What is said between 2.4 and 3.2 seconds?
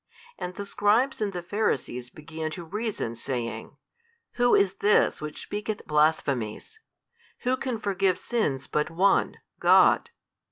to reason